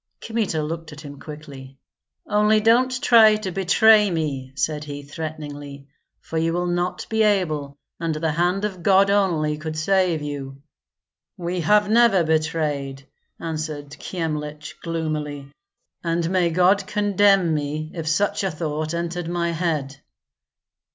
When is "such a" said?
18.07-18.49